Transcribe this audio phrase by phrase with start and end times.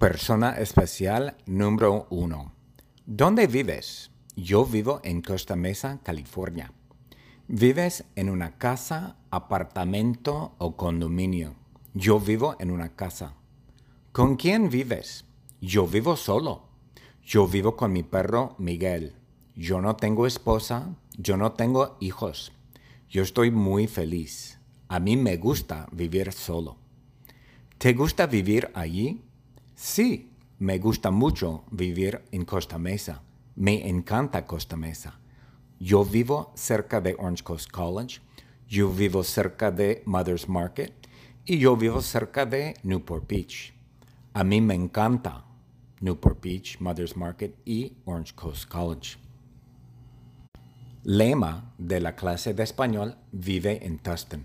[0.00, 2.54] Persona especial número uno.
[3.04, 4.10] ¿Dónde vives?
[4.34, 6.72] Yo vivo en Costa Mesa, California.
[7.48, 11.54] ¿Vives en una casa, apartamento o condominio?
[11.92, 13.34] Yo vivo en una casa.
[14.10, 15.26] ¿Con quién vives?
[15.60, 16.62] Yo vivo solo.
[17.22, 19.16] Yo vivo con mi perro Miguel.
[19.54, 22.52] Yo no tengo esposa, yo no tengo hijos.
[23.10, 24.60] Yo estoy muy feliz.
[24.88, 26.78] A mí me gusta vivir solo.
[27.76, 29.26] ¿Te gusta vivir allí?
[29.82, 33.22] Sí, me gusta mucho vivir en Costa Mesa.
[33.56, 35.18] Me encanta Costa Mesa.
[35.78, 38.20] Yo vivo cerca de Orange Coast College,
[38.68, 40.92] yo vivo cerca de Mother's Market
[41.46, 43.72] y yo vivo cerca de Newport Beach.
[44.34, 45.46] A mí me encanta
[46.00, 49.16] Newport Beach, Mother's Market y Orange Coast College.
[51.04, 54.44] Lema de la clase de español vive en Tustin.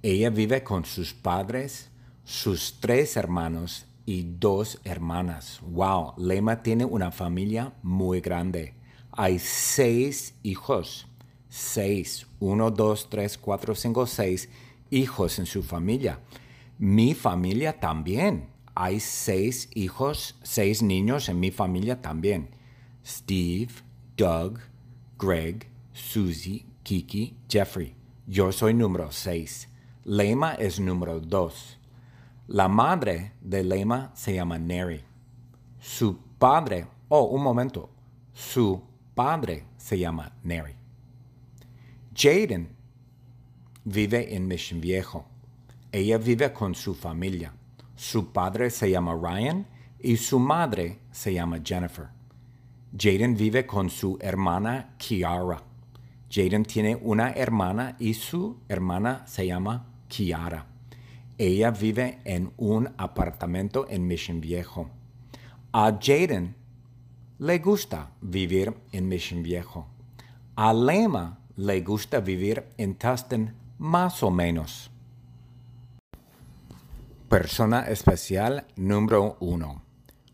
[0.00, 1.90] Ella vive con sus padres,
[2.22, 5.60] sus tres hermanos y dos hermanas.
[5.62, 8.74] Wow, Lema tiene una familia muy grande.
[9.12, 11.06] Hay seis hijos.
[11.48, 12.26] Seis.
[12.40, 14.48] Uno, dos, tres, cuatro, cinco, seis
[14.90, 16.18] hijos en su familia.
[16.76, 18.48] Mi familia también.
[18.74, 22.50] Hay seis hijos, seis niños en mi familia también.
[23.06, 23.70] Steve,
[24.16, 24.58] Doug,
[25.20, 27.94] Greg, Susie, Kiki, Jeffrey.
[28.26, 29.68] Yo soy número seis.
[30.02, 31.78] Lema es número dos.
[32.52, 35.00] La madre de Lema se llama Neri.
[35.78, 37.90] Su padre, oh, un momento,
[38.32, 38.82] su
[39.14, 40.74] padre se llama Neri.
[42.12, 42.68] Jaden
[43.84, 45.26] vive en Mission Viejo.
[45.92, 47.52] Ella vive con su familia.
[47.94, 49.64] Su padre se llama Ryan
[50.00, 52.08] y su madre se llama Jennifer.
[52.98, 55.62] Jaden vive con su hermana Kiara.
[56.28, 60.66] Jaden tiene una hermana y su hermana se llama Kiara.
[61.42, 64.90] Ella vive en un apartamento en Mission Viejo.
[65.72, 66.54] A Jaden
[67.38, 69.86] le gusta vivir en Mission Viejo.
[70.54, 74.90] A Lema le gusta vivir en Tustin más o menos.
[77.30, 79.80] Persona especial número uno.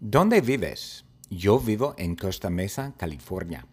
[0.00, 1.04] ¿Dónde vives?
[1.28, 3.66] Yo vivo en Costa Mesa, California.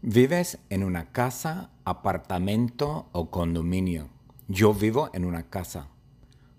[0.00, 4.08] ¿Vives en una casa, apartamento o condominio?
[4.48, 5.90] Yo vivo en una casa.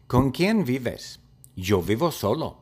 [0.08, 1.20] ¿Con quién vives?
[1.56, 2.60] Yo vivo solo.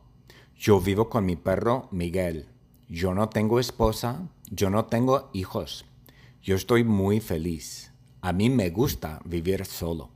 [0.58, 2.48] Yo vivo con mi perro Miguel.
[2.88, 5.84] Yo no tengo esposa, yo no tengo hijos.
[6.42, 7.92] Yo estoy muy feliz.
[8.22, 10.10] A mí me gusta vivir solo.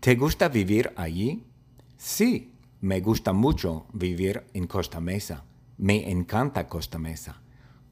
[0.00, 1.44] ¿Te gusta vivir allí?
[1.98, 5.44] Sí, me gusta mucho vivir en Costa Mesa.
[5.76, 7.42] Me encanta Costa Mesa.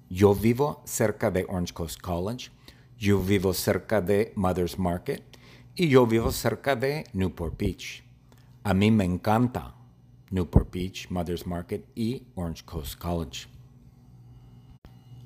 [0.08, 2.50] Yo vivo cerca de Orange Coast College.
[2.96, 5.22] Yo vivo cerca de Mother's Market.
[5.74, 8.09] Y yo vivo cerca de Newport Beach.
[8.70, 9.74] A mí me encanta
[10.30, 13.48] Newport Beach, Mother's Market y Orange Coast College.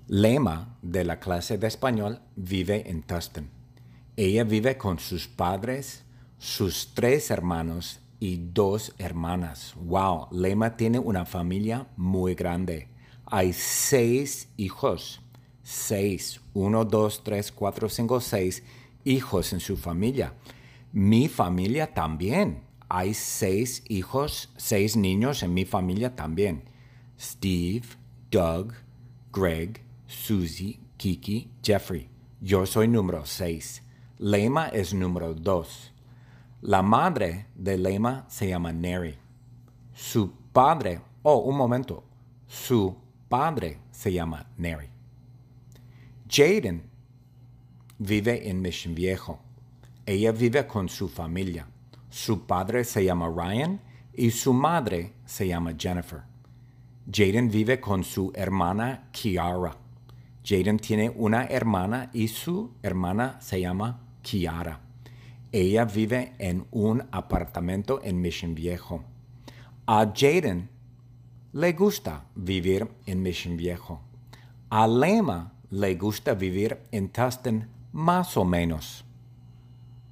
[0.09, 3.51] Lema de la clase de español vive en Tustin.
[4.17, 6.07] Ella vive con sus padres,
[6.39, 9.75] sus tres hermanos y dos hermanas.
[9.77, 12.89] Wow, Lema tiene una familia muy grande.
[13.27, 15.21] Hay seis hijos.
[15.63, 16.41] Seis.
[16.55, 18.63] Uno, dos, tres, cuatro, cinco, seis
[19.05, 20.33] hijos en su familia.
[20.95, 26.63] Mi familia también hay seis hijos, seis niños en mi familia también.
[27.19, 27.83] Steve,
[28.31, 28.73] Doug,
[29.33, 32.09] Greg, Susie, Kiki, Jeffrey.
[32.41, 33.83] Yo soy número seis.
[34.19, 35.93] Lema es número dos.
[36.61, 39.17] La madre de Lema se llama Neri.
[39.93, 42.05] Su padre, oh, un momento.
[42.47, 42.97] Su
[43.29, 44.89] padre se llama Neri.
[46.29, 46.85] Jaden
[47.99, 49.41] vive en Mission Viejo.
[50.07, 51.67] Ella vive con su familia.
[52.15, 53.81] Su padre se llama Ryan
[54.13, 56.23] y su madre se llama Jennifer.
[57.11, 59.77] Jaden vive con su hermana Kiara.
[60.45, 64.79] Jaden tiene una hermana y su hermana se llama Kiara.
[65.51, 69.03] Ella vive en un apartamento en Mission Viejo.
[69.85, 70.71] A Jaden
[71.53, 74.01] le gusta vivir en Mission Viejo.
[74.71, 79.04] A Lema le gusta vivir en Tustin más o menos.